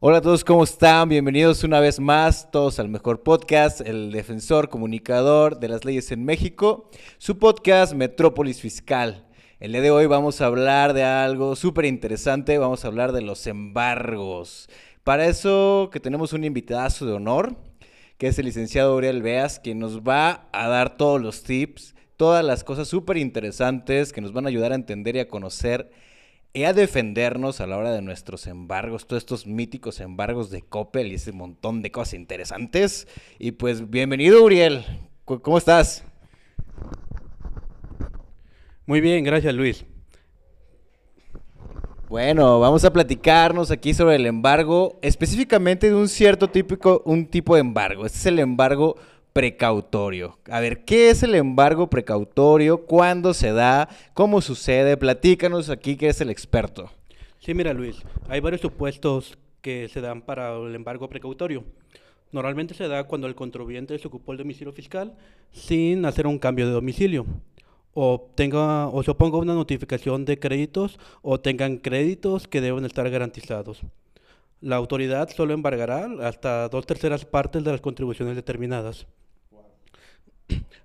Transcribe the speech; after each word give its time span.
Hola 0.00 0.18
a 0.18 0.20
todos, 0.20 0.44
¿cómo 0.44 0.62
están? 0.62 1.08
Bienvenidos 1.08 1.64
una 1.64 1.80
vez 1.80 1.98
más 1.98 2.52
todos 2.52 2.78
al 2.78 2.88
mejor 2.88 3.24
podcast, 3.24 3.80
el 3.80 4.12
defensor 4.12 4.68
comunicador 4.68 5.58
de 5.58 5.66
las 5.66 5.84
leyes 5.84 6.12
en 6.12 6.24
México, 6.24 6.88
su 7.18 7.36
podcast 7.36 7.94
Metrópolis 7.94 8.60
Fiscal. 8.60 9.26
El 9.58 9.72
día 9.72 9.80
de 9.80 9.90
hoy 9.90 10.06
vamos 10.06 10.40
a 10.40 10.46
hablar 10.46 10.92
de 10.92 11.02
algo 11.02 11.56
súper 11.56 11.84
interesante, 11.84 12.58
vamos 12.58 12.84
a 12.84 12.86
hablar 12.86 13.10
de 13.10 13.22
los 13.22 13.44
embargos. 13.48 14.68
Para 15.02 15.26
eso 15.26 15.90
que 15.92 15.98
tenemos 15.98 16.32
un 16.32 16.44
invitadazo 16.44 17.04
de 17.04 17.14
honor, 17.14 17.56
que 18.18 18.28
es 18.28 18.38
el 18.38 18.44
licenciado 18.44 18.94
Uriel 18.94 19.20
Beas, 19.20 19.58
quien 19.58 19.80
nos 19.80 20.02
va 20.02 20.48
a 20.52 20.68
dar 20.68 20.96
todos 20.96 21.20
los 21.20 21.42
tips, 21.42 21.96
todas 22.16 22.44
las 22.44 22.62
cosas 22.62 22.86
súper 22.86 23.16
interesantes 23.16 24.12
que 24.12 24.20
nos 24.20 24.32
van 24.32 24.44
a 24.44 24.48
ayudar 24.48 24.70
a 24.70 24.76
entender 24.76 25.16
y 25.16 25.18
a 25.18 25.28
conocer 25.28 25.90
y 26.52 26.64
a 26.64 26.72
defendernos 26.72 27.60
a 27.60 27.66
la 27.66 27.76
hora 27.76 27.92
de 27.92 28.02
nuestros 28.02 28.46
embargos, 28.46 29.06
todos 29.06 29.22
estos 29.22 29.46
míticos 29.46 30.00
embargos 30.00 30.50
de 30.50 30.62
Coppel 30.62 31.12
y 31.12 31.14
ese 31.14 31.32
montón 31.32 31.82
de 31.82 31.90
cosas 31.90 32.14
interesantes. 32.14 33.06
Y 33.38 33.52
pues 33.52 33.90
bienvenido 33.90 34.42
Uriel, 34.42 34.84
¿cómo 35.24 35.58
estás? 35.58 36.04
Muy 38.86 39.00
bien, 39.00 39.22
gracias 39.24 39.54
Luis. 39.54 39.84
Bueno, 42.08 42.58
vamos 42.58 42.86
a 42.86 42.92
platicarnos 42.92 43.70
aquí 43.70 43.92
sobre 43.92 44.16
el 44.16 44.24
embargo, 44.24 44.98
específicamente 45.02 45.88
de 45.88 45.94
un 45.94 46.08
cierto 46.08 46.48
típico, 46.48 47.02
un 47.04 47.26
tipo 47.26 47.54
de 47.54 47.60
embargo. 47.60 48.06
Este 48.06 48.16
es 48.16 48.26
el 48.26 48.38
embargo 48.38 48.96
precautorio. 49.32 50.38
A 50.50 50.60
ver, 50.60 50.84
¿qué 50.84 51.10
es 51.10 51.22
el 51.22 51.34
embargo 51.34 51.88
precautorio? 51.88 52.86
¿Cuándo 52.86 53.34
se 53.34 53.52
da? 53.52 53.88
¿Cómo 54.14 54.40
sucede? 54.40 54.96
Platícanos 54.96 55.70
aquí 55.70 55.96
que 55.96 56.08
es 56.08 56.20
el 56.20 56.30
experto. 56.30 56.90
Sí, 57.38 57.54
mira 57.54 57.72
Luis, 57.72 58.02
hay 58.28 58.40
varios 58.40 58.60
supuestos 58.60 59.38
que 59.62 59.88
se 59.88 60.00
dan 60.00 60.22
para 60.22 60.56
el 60.56 60.74
embargo 60.74 61.08
precautorio. 61.08 61.64
Normalmente 62.32 62.74
se 62.74 62.88
da 62.88 63.04
cuando 63.04 63.26
el 63.26 63.34
contribuyente 63.34 63.98
se 63.98 64.08
ocupó 64.08 64.32
el 64.32 64.38
domicilio 64.38 64.72
fiscal 64.72 65.14
sin 65.50 66.04
hacer 66.04 66.26
un 66.26 66.38
cambio 66.38 66.66
de 66.66 66.72
domicilio 66.72 67.24
o 67.94 68.30
tenga 68.34 68.88
o 68.88 69.02
se 69.02 69.10
oponga 69.10 69.38
una 69.38 69.54
notificación 69.54 70.24
de 70.24 70.38
créditos 70.38 70.98
o 71.22 71.40
tengan 71.40 71.78
créditos 71.78 72.46
que 72.46 72.60
deben 72.60 72.84
estar 72.84 73.08
garantizados. 73.10 73.80
La 74.60 74.76
autoridad 74.76 75.28
solo 75.30 75.54
embargará 75.54 76.08
hasta 76.26 76.68
dos 76.68 76.84
terceras 76.84 77.24
partes 77.24 77.62
de 77.62 77.70
las 77.70 77.80
contribuciones 77.80 78.34
determinadas. 78.34 79.06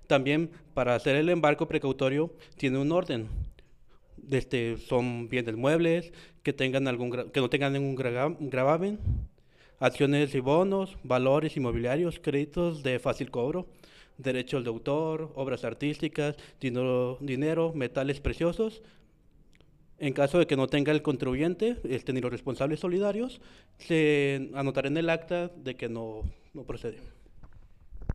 También 0.06 0.50
para 0.74 0.94
hacer 0.94 1.16
el 1.16 1.28
embargo 1.28 1.66
precautorio 1.66 2.32
tiene 2.56 2.78
un 2.78 2.92
orden. 2.92 3.28
Este, 4.30 4.76
son 4.76 5.28
bienes 5.28 5.56
muebles 5.56 6.12
que, 6.42 6.52
tengan 6.52 6.86
algún, 6.88 7.30
que 7.30 7.40
no 7.40 7.50
tengan 7.50 7.72
ningún 7.72 7.96
gravamen, 7.96 8.98
acciones 9.80 10.34
y 10.34 10.40
bonos, 10.40 10.96
valores 11.02 11.56
inmobiliarios, 11.56 12.20
créditos 12.20 12.82
de 12.82 12.98
fácil 12.98 13.30
cobro, 13.30 13.66
derechos 14.18 14.62
de 14.62 14.70
autor, 14.70 15.32
obras 15.34 15.64
artísticas, 15.64 16.36
dinero, 16.60 17.18
dinero 17.20 17.72
metales 17.74 18.20
preciosos. 18.20 18.82
En 19.98 20.12
caso 20.12 20.38
de 20.38 20.46
que 20.46 20.56
no 20.56 20.66
tenga 20.66 20.92
el 20.92 21.02
contribuyente 21.02 21.76
este, 21.84 22.12
ni 22.12 22.20
los 22.20 22.30
responsables 22.30 22.80
solidarios, 22.80 23.40
se 23.78 24.50
anotará 24.54 24.88
en 24.88 24.96
el 24.96 25.08
acta 25.08 25.48
de 25.48 25.76
que 25.76 25.88
no, 25.88 26.22
no 26.52 26.64
procede. 26.64 26.98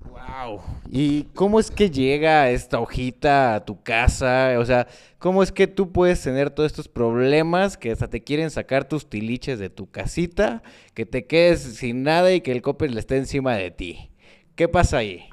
Wow. 0.10 0.62
¿Y 0.90 1.24
cómo 1.36 1.60
es 1.60 1.72
que 1.72 1.90
llega 1.90 2.50
esta 2.50 2.80
hojita 2.80 3.56
a 3.56 3.66
tu 3.66 3.82
casa? 3.82 4.56
O 4.60 4.66
sea, 4.66 4.88
¿cómo 5.18 5.44
es 5.44 5.52
que 5.52 5.68
tú 5.68 5.92
puedes 5.92 6.22
tener 6.22 6.50
todos 6.50 6.72
estos 6.72 6.88
problemas 6.88 7.78
que 7.78 7.92
hasta 7.92 8.10
te 8.10 8.24
quieren 8.24 8.50
sacar 8.50 8.88
tus 8.88 9.10
tiliches 9.10 9.60
de 9.60 9.70
tu 9.70 9.90
casita, 9.90 10.64
que 10.94 11.06
te 11.06 11.26
quedes 11.26 11.62
sin 11.62 12.04
nada 12.04 12.34
y 12.34 12.42
que 12.42 12.52
el 12.52 12.62
copper 12.62 12.92
le 12.92 13.00
esté 13.00 13.18
encima 13.18 13.56
de 13.56 13.72
ti? 13.72 14.12
¿Qué 14.56 14.68
pasa 14.68 14.98
ahí? 14.98 15.26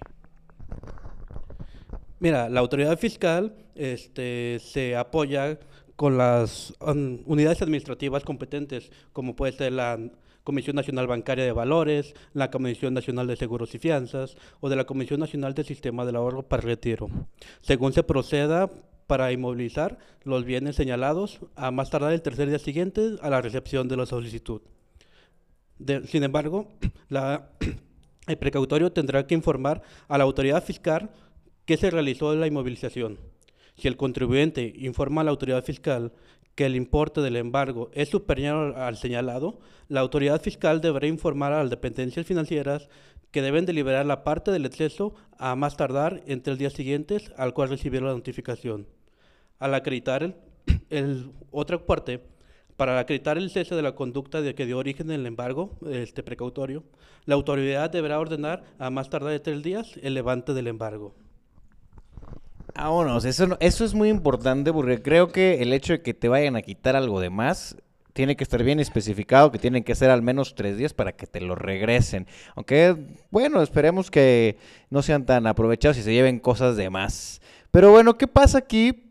Mira, 2.18 2.48
la 2.48 2.60
autoridad 2.60 2.98
fiscal 2.98 3.54
este, 3.74 4.58
se 4.60 4.96
apoya 4.96 5.58
con 5.96 6.18
las 6.18 6.74
um, 6.80 7.20
unidades 7.24 7.62
administrativas 7.62 8.22
competentes, 8.22 8.90
como 9.12 9.34
puede 9.34 9.52
ser 9.52 9.72
la 9.72 9.98
Comisión 10.44 10.76
Nacional 10.76 11.08
Bancaria 11.08 11.44
de 11.44 11.52
Valores, 11.52 12.14
la 12.32 12.50
Comisión 12.50 12.94
Nacional 12.94 13.26
de 13.26 13.34
Seguros 13.34 13.74
y 13.74 13.78
Fianzas 13.78 14.36
o 14.60 14.68
de 14.68 14.76
la 14.76 14.84
Comisión 14.84 15.18
Nacional 15.18 15.54
del 15.54 15.64
Sistema 15.64 16.04
del 16.04 16.16
Ahorro 16.16 16.44
para 16.44 16.62
Retiro. 16.62 17.08
Según 17.62 17.92
se 17.92 18.04
proceda 18.04 18.70
para 19.08 19.32
inmovilizar 19.32 19.98
los 20.22 20.44
bienes 20.44 20.76
señalados 20.76 21.40
a 21.56 21.70
más 21.70 21.90
tardar 21.90 22.12
el 22.12 22.22
tercer 22.22 22.48
día 22.48 22.58
siguiente 22.58 23.16
a 23.22 23.30
la 23.30 23.40
recepción 23.40 23.88
de 23.88 23.96
la 23.96 24.06
solicitud. 24.06 24.62
sin 26.04 26.22
embargo, 26.22 26.68
el 28.28 28.38
precautorio 28.38 28.92
tendrá 28.92 29.26
que 29.26 29.34
informar 29.34 29.82
a 30.08 30.18
la 30.18 30.24
autoridad 30.24 30.62
fiscal 30.62 31.10
que 31.64 31.76
se 31.76 31.90
realizó 31.90 32.34
la 32.34 32.46
inmovilización. 32.46 33.18
Si 33.76 33.88
el 33.88 33.96
contribuyente 33.96 34.72
informa 34.76 35.20
a 35.20 35.24
la 35.24 35.30
autoridad 35.30 35.64
fiscal 35.64 36.12
que 36.54 36.66
el 36.66 36.74
importe 36.74 37.20
del 37.20 37.36
embargo 37.36 37.90
es 37.92 38.08
superior 38.08 38.76
al 38.76 38.96
señalado, 38.96 39.58
la 39.88 40.00
autoridad 40.00 40.40
fiscal 40.40 40.80
deberá 40.80 41.06
informar 41.06 41.52
a 41.52 41.62
las 41.62 41.70
dependencias 41.70 42.26
financieras 42.26 42.88
que 43.30 43.42
deben 43.42 43.66
deliberar 43.66 44.06
la 44.06 44.24
parte 44.24 44.50
del 44.50 44.64
exceso 44.64 45.14
a 45.36 45.54
más 45.56 45.76
tardar 45.76 46.22
entre 46.26 46.52
el 46.52 46.58
día 46.58 46.70
siguiente 46.70 47.18
al 47.36 47.52
cual 47.52 47.68
recibieron 47.68 48.08
la 48.08 48.14
notificación. 48.14 48.86
Al 49.58 49.74
acreditar 49.74 50.34
el, 50.90 51.30
otra 51.50 51.84
parte, 51.84 52.22
para 52.76 52.98
acreditar 52.98 53.36
el 53.36 53.50
cese 53.50 53.74
de 53.74 53.82
la 53.82 53.94
conducta 53.94 54.40
de 54.40 54.54
que 54.54 54.66
dio 54.66 54.78
origen 54.78 55.10
el 55.10 55.26
embargo 55.26 55.76
este 55.90 56.22
precautorio, 56.22 56.84
la 57.26 57.34
autoridad 57.34 57.90
deberá 57.90 58.18
ordenar 58.18 58.64
a 58.78 58.88
más 58.88 59.10
tardar 59.10 59.32
de 59.32 59.40
tres 59.40 59.62
días 59.62 59.98
el 60.02 60.14
levante 60.14 60.54
del 60.54 60.68
embargo. 60.68 61.14
Vámonos, 62.76 63.24
eso, 63.24 63.56
eso 63.60 63.84
es 63.84 63.94
muy 63.94 64.10
importante 64.10 64.70
porque 64.70 65.00
creo 65.00 65.28
que 65.28 65.62
el 65.62 65.72
hecho 65.72 65.94
de 65.94 66.02
que 66.02 66.12
te 66.12 66.28
vayan 66.28 66.56
a 66.56 66.62
quitar 66.62 66.94
algo 66.94 67.20
de 67.20 67.30
más 67.30 67.76
tiene 68.12 68.36
que 68.36 68.44
estar 68.44 68.62
bien 68.62 68.80
especificado, 68.80 69.50
que 69.50 69.58
tienen 69.58 69.82
que 69.82 69.94
ser 69.94 70.10
al 70.10 70.22
menos 70.22 70.54
tres 70.54 70.76
días 70.76 70.92
para 70.92 71.12
que 71.12 71.26
te 71.26 71.40
lo 71.40 71.54
regresen. 71.54 72.26
Aunque, 72.54 72.96
bueno, 73.30 73.62
esperemos 73.62 74.10
que 74.10 74.58
no 74.90 75.02
sean 75.02 75.24
tan 75.26 75.46
aprovechados 75.46 75.98
y 75.98 76.02
se 76.02 76.12
lleven 76.12 76.38
cosas 76.38 76.76
de 76.76 76.90
más. 76.90 77.40
Pero 77.70 77.90
bueno, 77.90 78.16
¿qué 78.18 78.26
pasa 78.26 78.58
aquí 78.58 79.10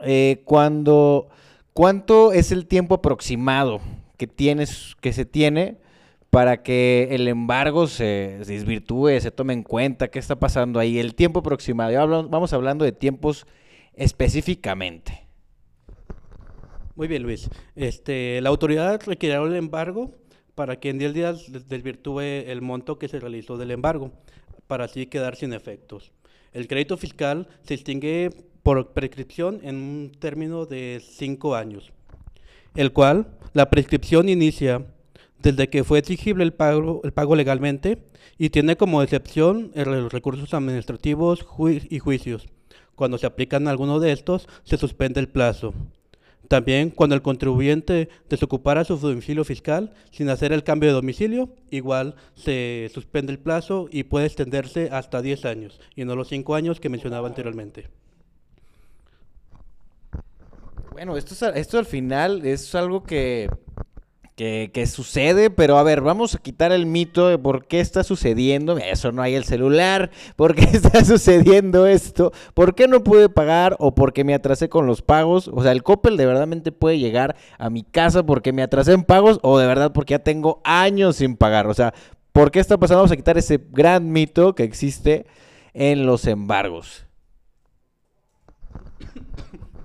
eh, 0.00 0.42
cuando, 0.44 1.28
cuánto 1.72 2.32
es 2.32 2.52
el 2.52 2.66
tiempo 2.66 2.96
aproximado 2.96 3.80
que 4.16 4.26
tienes, 4.26 4.96
que 5.00 5.12
se 5.12 5.24
tiene 5.24 5.78
para 6.30 6.62
que 6.62 7.08
el 7.10 7.26
embargo 7.26 7.86
se, 7.86 8.40
desvirtúe, 8.46 9.20
se 9.20 9.30
tome 9.30 9.54
en 9.54 9.62
cuenta 9.62 10.08
qué 10.08 10.18
está 10.18 10.38
pasando 10.38 10.78
ahí, 10.78 10.98
el 10.98 11.14
tiempo 11.14 11.40
aproximado. 11.40 12.28
vamos 12.28 12.52
hablando 12.52 12.84
de 12.84 12.92
tiempos 12.92 13.46
específicamente. 13.94 15.26
Muy 16.94 17.08
bien, 17.08 17.22
Luis. 17.22 17.48
Este, 17.76 18.40
la 18.40 18.48
autoridad 18.48 19.00
requerirá 19.06 19.42
el 19.42 19.54
embargo 19.54 20.12
para 20.54 20.80
que 20.80 20.90
en 20.90 20.98
10 20.98 21.14
días 21.14 21.68
desvirtúe 21.68 22.20
el 22.20 22.60
monto 22.60 22.98
que 22.98 23.06
se 23.06 23.20
realizó 23.20 23.56
del 23.56 23.70
embargo, 23.70 24.10
para 24.66 24.86
así 24.86 25.06
quedar 25.06 25.36
sin 25.36 25.52
efectos. 25.52 26.10
El 26.52 26.66
crédito 26.66 26.96
fiscal 26.96 27.46
se 27.62 27.74
extingue 27.74 28.30
por 28.64 28.92
prescripción 28.92 29.60
en 29.62 29.76
un 29.76 30.12
término 30.18 30.66
de 30.66 31.00
5 31.00 31.54
años, 31.54 31.92
el 32.74 32.92
cual 32.92 33.28
la 33.52 33.70
prescripción 33.70 34.28
inicia 34.28 34.84
desde 35.42 35.68
que 35.68 35.84
fue 35.84 35.98
exigible 35.98 36.44
el 36.44 36.52
pago, 36.52 37.00
el 37.04 37.12
pago 37.12 37.36
legalmente 37.36 37.98
y 38.38 38.50
tiene 38.50 38.76
como 38.76 39.02
excepción 39.02 39.70
los 39.74 40.12
recursos 40.12 40.52
administrativos 40.54 41.46
y 41.88 41.98
juicios. 41.98 42.48
Cuando 42.94 43.18
se 43.18 43.26
aplican 43.26 43.68
alguno 43.68 44.00
de 44.00 44.12
estos, 44.12 44.48
se 44.64 44.76
suspende 44.76 45.20
el 45.20 45.28
plazo. 45.28 45.72
También 46.48 46.90
cuando 46.90 47.14
el 47.14 47.22
contribuyente 47.22 48.08
desocupara 48.30 48.82
su 48.82 48.96
domicilio 48.96 49.44
fiscal 49.44 49.92
sin 50.10 50.30
hacer 50.30 50.52
el 50.52 50.64
cambio 50.64 50.88
de 50.88 50.94
domicilio, 50.94 51.50
igual 51.70 52.16
se 52.34 52.90
suspende 52.92 53.32
el 53.32 53.38
plazo 53.38 53.86
y 53.90 54.04
puede 54.04 54.26
extenderse 54.26 54.88
hasta 54.90 55.20
10 55.20 55.44
años 55.44 55.78
y 55.94 56.06
no 56.06 56.16
los 56.16 56.28
5 56.28 56.54
años 56.54 56.80
que 56.80 56.88
mencionaba 56.88 57.28
anteriormente. 57.28 57.88
Bueno, 60.92 61.16
esto, 61.16 61.52
esto 61.52 61.78
al 61.78 61.86
final 61.86 62.44
es 62.44 62.74
algo 62.74 63.04
que 63.04 63.48
que, 64.38 64.86
sucede, 64.86 65.50
pero 65.50 65.78
a 65.78 65.82
ver, 65.82 66.00
vamos 66.00 66.36
a 66.36 66.38
quitar 66.38 66.70
el 66.70 66.86
mito 66.86 67.26
de 67.26 67.38
por 67.38 67.66
qué 67.66 67.80
está 67.80 68.04
sucediendo. 68.04 68.78
Eso 68.78 69.10
no 69.10 69.20
hay 69.20 69.34
el 69.34 69.42
celular, 69.42 70.10
por 70.36 70.54
qué 70.54 70.64
está 70.64 71.04
sucediendo 71.04 71.88
esto, 71.88 72.32
por 72.54 72.76
qué 72.76 72.86
no 72.86 73.02
pude 73.02 73.28
pagar 73.28 73.74
o 73.80 73.96
porque 73.96 74.22
me 74.22 74.34
atrasé 74.34 74.68
con 74.68 74.86
los 74.86 75.02
pagos. 75.02 75.50
O 75.52 75.64
sea, 75.64 75.72
el 75.72 75.82
Coppel 75.82 76.16
de 76.16 76.26
verdad 76.26 76.46
puede 76.78 76.98
llegar 76.98 77.34
a 77.58 77.68
mi 77.68 77.82
casa 77.82 78.24
porque 78.24 78.52
me 78.52 78.62
atrasé 78.62 78.92
en 78.92 79.02
pagos 79.02 79.40
o 79.42 79.58
de 79.58 79.66
verdad 79.66 79.92
porque 79.92 80.12
ya 80.12 80.20
tengo 80.20 80.60
años 80.62 81.16
sin 81.16 81.36
pagar. 81.36 81.66
O 81.66 81.74
sea, 81.74 81.92
¿por 82.32 82.52
qué 82.52 82.60
está 82.60 82.78
pasando? 82.78 83.00
Vamos 83.00 83.12
a 83.12 83.16
quitar 83.16 83.38
ese 83.38 83.60
gran 83.72 84.12
mito 84.12 84.54
que 84.54 84.62
existe 84.62 85.26
en 85.74 86.06
los 86.06 86.26
embargos. 86.28 87.06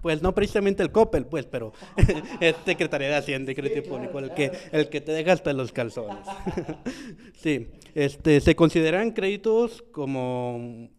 Pues 0.03 0.21
no 0.21 0.35
precisamente 0.35 0.83
el 0.83 0.91
COPEL, 0.91 1.25
pues, 1.25 1.45
pero 1.45 1.71
es 2.41 2.55
Secretaría 2.65 3.07
de 3.07 3.15
Hacienda 3.15 3.53
y 3.53 3.55
Crédito 3.55 3.89
Público, 3.89 4.19
el 4.19 4.33
que, 4.33 4.51
el 4.73 4.89
que 4.89 4.99
te 4.99 5.13
deja 5.13 5.31
hasta 5.31 5.53
los 5.53 5.71
calzones. 5.71 6.27
sí, 7.37 7.69
este, 7.95 8.41
se 8.41 8.53
consideran 8.53 9.11
créditos 9.11 9.81
como 9.93 10.89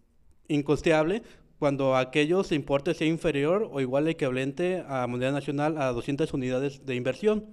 incosteable 0.48 1.22
cuando 1.58 1.96
aquellos 1.96 2.50
importe 2.50 2.94
sea 2.94 3.06
inferior 3.06 3.68
o 3.70 3.82
igual 3.82 4.08
equivalente 4.08 4.82
a 4.88 5.06
moneda 5.06 5.32
nacional 5.32 5.76
a 5.76 5.92
200 5.92 6.32
unidades 6.32 6.86
de 6.86 6.94
inversión. 6.94 7.44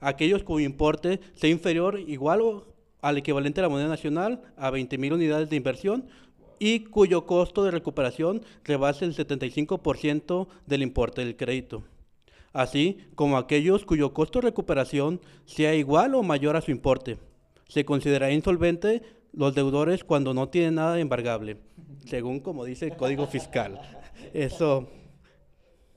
Aquellos 0.00 0.42
cuyo 0.42 0.66
importe 0.66 1.20
sea 1.34 1.50
inferior 1.50 2.00
igual 2.00 2.40
o 2.40 2.74
al 3.00 3.16
equivalente 3.16 3.60
a 3.60 3.62
la 3.62 3.68
moneda 3.68 3.88
nacional 3.88 4.42
a 4.56 4.72
20.000 4.72 5.14
unidades 5.14 5.50
de 5.50 5.56
inversión 5.56 6.08
y 6.60 6.80
cuyo 6.80 7.26
costo 7.26 7.64
de 7.64 7.72
recuperación 7.72 8.42
rebase 8.62 9.06
el 9.06 9.16
75% 9.16 10.46
del 10.66 10.82
importe 10.82 11.24
del 11.24 11.36
crédito, 11.36 11.82
así 12.52 12.98
como 13.16 13.38
aquellos 13.38 13.84
cuyo 13.84 14.12
costo 14.12 14.38
de 14.38 14.48
recuperación 14.48 15.20
sea 15.46 15.74
igual 15.74 16.14
o 16.14 16.22
mayor 16.22 16.56
a 16.56 16.60
su 16.60 16.70
importe. 16.70 17.18
Se 17.66 17.84
considera 17.84 18.30
insolvente 18.30 19.02
los 19.32 19.54
deudores 19.54 20.04
cuando 20.04 20.34
no 20.34 20.50
tienen 20.50 20.74
nada 20.74 21.00
embargable, 21.00 21.56
según 22.04 22.40
como 22.40 22.64
dice 22.64 22.86
el 22.86 22.96
Código 22.96 23.26
Fiscal. 23.26 23.80
Eso... 24.34 24.88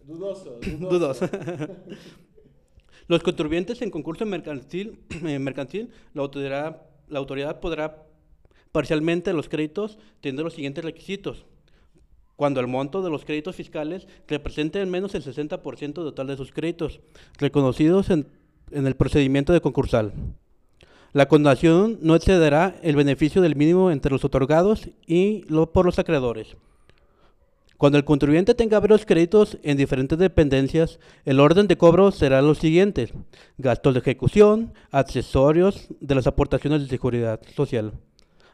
Dudoso. 0.05 0.59
Dudoso. 0.79 1.29
los 3.07 3.23
contribuyentes 3.23 3.81
en 3.81 3.89
concurso 3.89 4.25
mercantil, 4.25 4.99
eh, 5.25 5.39
mercantil 5.39 5.89
la, 6.13 6.21
autoridad, 6.21 6.81
la 7.07 7.19
autoridad 7.19 7.59
podrá 7.59 8.05
parcialmente 8.73 9.31
los 9.33 9.47
créditos 9.47 9.97
teniendo 10.19 10.43
los 10.43 10.55
siguientes 10.55 10.83
requisitos. 10.83 11.45
Cuando 12.35 12.59
el 12.59 12.67
monto 12.67 13.03
de 13.03 13.11
los 13.11 13.23
créditos 13.23 13.55
fiscales 13.55 14.07
represente 14.27 14.81
al 14.81 14.87
menos 14.87 15.15
el 15.15 15.23
60% 15.23 15.93
total 15.93 16.27
de 16.27 16.35
sus 16.35 16.51
créditos, 16.51 16.99
reconocidos 17.37 18.09
en, 18.09 18.25
el 18.71 18.95
procedimiento 18.95 19.53
de 19.53 19.61
concursal. 19.61 20.11
La 21.13 21.27
condonación 21.27 21.99
no 22.01 22.15
excederá 22.15 22.75
el 22.81 22.95
beneficio 22.95 23.43
del 23.43 23.55
mínimo 23.55 23.91
entre 23.91 24.11
los 24.11 24.25
otorgados 24.25 24.89
y 25.05 25.43
lo, 25.47 25.71
por 25.71 25.85
los 25.85 25.99
acreedores. 25.99 26.57
Cuando 27.77 27.99
el 27.99 28.05
contribuyente 28.05 28.55
tenga 28.55 28.79
varios 28.79 29.05
créditos 29.05 29.59
en 29.61 29.77
diferentes 29.77 30.17
dependencias, 30.17 30.99
el 31.25 31.39
orden 31.39 31.67
de 31.67 31.77
cobro 31.77 32.11
será 32.11 32.41
lo 32.41 32.55
siguiente. 32.55 33.13
Gastos 33.59 33.93
de 33.93 33.99
ejecución, 33.99 34.73
accesorios 34.89 35.87
de 35.99 36.15
las 36.15 36.25
aportaciones 36.25 36.81
de 36.81 36.87
seguridad 36.87 37.39
social 37.55 37.93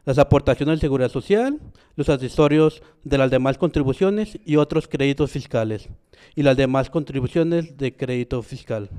las 0.05 0.17
aportaciones 0.17 0.77
de 0.77 0.81
seguridad 0.81 1.09
social, 1.09 1.59
los 1.95 2.09
accesorios 2.09 2.81
de 3.03 3.17
las 3.17 3.31
demás 3.31 3.57
contribuciones 3.57 4.39
y 4.45 4.55
otros 4.55 4.87
créditos 4.87 5.31
fiscales, 5.31 5.89
y 6.35 6.43
las 6.43 6.57
demás 6.57 6.89
contribuciones 6.89 7.77
de 7.77 7.95
crédito 7.95 8.41
fiscal. 8.41 8.89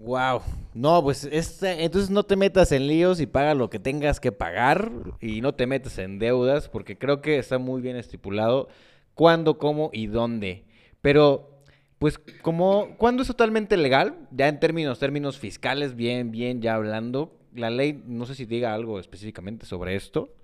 Wow. 0.00 0.40
No, 0.72 1.02
pues 1.02 1.24
este, 1.30 1.84
entonces 1.84 2.10
no 2.10 2.22
te 2.22 2.34
metas 2.34 2.72
en 2.72 2.86
líos 2.86 3.20
y 3.20 3.26
paga 3.26 3.54
lo 3.54 3.68
que 3.68 3.78
tengas 3.78 4.18
que 4.18 4.32
pagar 4.32 4.90
y 5.20 5.42
no 5.42 5.54
te 5.54 5.66
metas 5.66 5.98
en 5.98 6.18
deudas 6.18 6.70
porque 6.70 6.96
creo 6.96 7.20
que 7.20 7.38
está 7.38 7.58
muy 7.58 7.82
bien 7.82 7.96
estipulado 7.96 8.68
cuándo, 9.12 9.58
cómo 9.58 9.90
y 9.92 10.06
dónde. 10.06 10.64
Pero 11.02 11.62
pues 11.98 12.18
como 12.40 12.96
cuándo 12.96 13.20
es 13.20 13.28
totalmente 13.28 13.76
legal, 13.76 14.26
ya 14.30 14.48
en 14.48 14.58
términos 14.58 14.98
términos 14.98 15.38
fiscales 15.38 15.94
bien 15.94 16.30
bien 16.30 16.62
ya 16.62 16.76
hablando, 16.76 17.38
la 17.54 17.70
ley, 17.70 18.02
no 18.06 18.26
sé 18.26 18.34
si 18.34 18.46
diga 18.46 18.74
algo 18.74 18.98
específicamente 19.00 19.66
sobre 19.66 19.96
esto. 19.96 20.34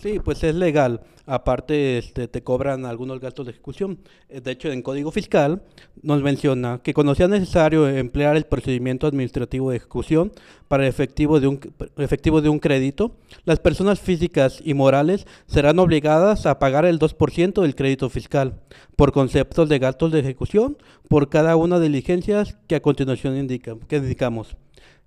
Sí, 0.00 0.18
pues 0.18 0.42
es 0.44 0.54
legal. 0.54 1.00
Aparte, 1.26 1.98
este, 1.98 2.28
te 2.28 2.42
cobran 2.42 2.86
algunos 2.86 3.20
gastos 3.20 3.46
de 3.46 3.52
ejecución. 3.52 3.98
Eh, 4.28 4.40
de 4.40 4.52
hecho, 4.52 4.70
en 4.70 4.82
Código 4.82 5.10
Fiscal 5.10 5.62
nos 6.02 6.22
menciona 6.22 6.80
que 6.82 6.94
cuando 6.94 7.14
sea 7.14 7.28
necesario 7.28 7.88
emplear 7.88 8.36
el 8.36 8.44
procedimiento 8.46 9.06
administrativo 9.06 9.70
de 9.70 9.76
ejecución 9.76 10.32
para 10.68 10.84
el 10.84 10.88
efectivo 10.88 11.40
de 11.40 11.48
un, 11.48 11.60
efectivo 11.96 12.40
de 12.40 12.48
un 12.48 12.58
crédito, 12.58 13.16
las 13.44 13.60
personas 13.60 14.00
físicas 14.00 14.60
y 14.64 14.74
morales 14.74 15.26
serán 15.46 15.78
obligadas 15.78 16.46
a 16.46 16.58
pagar 16.58 16.84
el 16.84 16.98
2% 16.98 17.62
del 17.62 17.74
crédito 17.74 18.08
fiscal 18.08 18.60
por 18.96 19.12
conceptos 19.12 19.68
de 19.68 19.78
gastos 19.78 20.12
de 20.12 20.20
ejecución 20.20 20.78
por 21.08 21.28
cada 21.28 21.56
una 21.56 21.78
de 21.78 21.88
diligencias 21.88 22.56
que 22.66 22.76
a 22.76 22.82
continuación 22.82 23.36
indica, 23.36 23.76
que 23.88 23.96
indicamos 23.96 24.56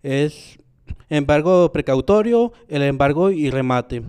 es 0.04 0.60
embargo 1.10 1.72
precautorio, 1.72 2.54
el 2.68 2.82
embargo 2.84 3.32
y 3.32 3.50
remate. 3.50 4.04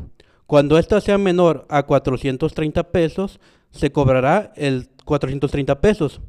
Cuando 0.53 0.77
ésta 0.77 1.01
sea 1.01 1.17
menor 1.17 1.65
a 1.71 1.85
430 1.85 2.93
pesos, 2.93 3.41
se 3.71 3.91
cobrará 3.91 4.53
el 4.55 4.91
430 5.07 5.81
pesos. 5.81 6.21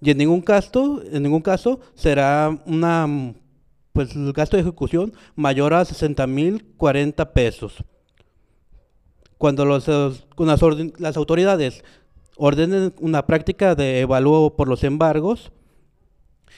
Y 0.00 0.10
en 0.10 0.16
ningún 0.16 0.40
caso, 0.40 1.02
en 1.12 1.22
ningún 1.22 1.42
caso 1.42 1.78
será 1.94 2.62
una 2.64 3.34
pues 3.92 4.16
el 4.16 4.32
gasto 4.32 4.56
de 4.56 4.62
ejecución 4.62 5.12
mayor 5.36 5.74
a 5.74 5.82
60.040 5.82 7.32
pesos. 7.34 7.84
Cuando 9.36 9.66
los, 9.66 9.86
las 9.86 11.16
autoridades 11.18 11.84
ordenen 12.38 12.94
una 13.00 13.26
práctica 13.26 13.74
de 13.74 14.00
evalúo 14.00 14.56
por 14.56 14.66
los 14.66 14.82
embargos, 14.82 15.52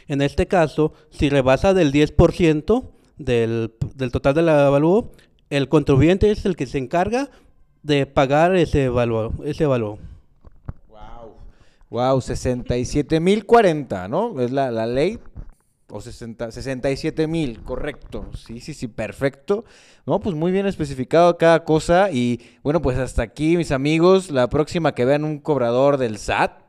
en 0.07 0.23
este 0.23 0.47
caso, 0.47 0.93
si 1.11 1.29
rebasa 1.29 1.75
del 1.75 1.93
10% 1.93 2.89
del, 3.17 3.75
del 3.97 4.13
total 4.13 4.35
del 4.35 4.49
avalúo, 4.49 5.11
el 5.57 5.69
contribuyente 5.69 6.31
es 6.31 6.45
el 6.45 6.57
que 6.57 6.67
se 6.67 6.79
encarga 6.79 7.31
de 7.83 8.07
pagar 8.07 8.57
ese 8.57 8.89
valor. 8.89 9.33
Ese 9.45 9.67
valor. 9.67 9.99
Wow. 10.89 11.35
Wow, 11.91 12.19
67.040, 12.19 14.09
¿no? 14.09 14.41
Es 14.41 14.51
la, 14.51 14.71
la 14.71 14.87
ley. 14.87 15.19
O 15.91 16.01
60, 16.01 16.51
67 16.51 17.29
mil, 17.29 17.63
correcto. 17.63 18.27
Sí, 18.35 18.59
sí, 18.61 18.75
sí, 18.75 18.89
perfecto. 18.89 19.65
No, 20.07 20.19
pues 20.19 20.35
muy 20.35 20.51
bien 20.51 20.67
especificado 20.67 21.39
cada 21.39 21.63
cosa. 21.63 22.11
Y 22.11 22.41
bueno, 22.65 22.83
pues 22.83 22.99
hasta 22.99 23.23
aquí, 23.23 23.57
mis 23.57 23.71
amigos. 23.71 24.31
La 24.31 24.49
próxima 24.49 24.93
que 24.93 25.05
vean 25.05 25.25
un 25.25 25.39
cobrador 25.39 25.99
del 25.99 26.19
SAT, 26.19 26.64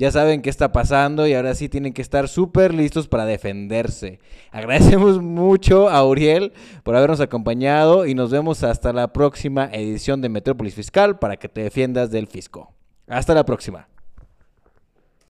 ya 0.00 0.10
saben 0.10 0.40
qué 0.40 0.48
está 0.48 0.72
pasando 0.72 1.26
y 1.26 1.34
ahora 1.34 1.54
sí 1.54 1.68
tienen 1.68 1.92
que 1.92 2.00
estar 2.00 2.26
súper 2.26 2.72
listos 2.72 3.06
para 3.06 3.26
defenderse. 3.26 4.18
Agradecemos 4.50 5.20
mucho 5.22 5.90
a 5.90 6.02
Uriel 6.06 6.54
por 6.84 6.96
habernos 6.96 7.20
acompañado 7.20 8.06
y 8.06 8.14
nos 8.14 8.30
vemos 8.30 8.62
hasta 8.64 8.94
la 8.94 9.12
próxima 9.12 9.68
edición 9.70 10.22
de 10.22 10.30
Metrópolis 10.30 10.74
Fiscal 10.74 11.18
para 11.18 11.36
que 11.36 11.50
te 11.50 11.62
defiendas 11.62 12.10
del 12.10 12.28
fisco. 12.28 12.72
Hasta 13.08 13.34
la 13.34 13.44
próxima. 13.44 13.89